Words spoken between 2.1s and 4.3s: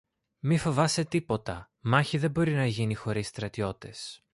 δεν μπορεί να γίνει χωρίς στρατιώτες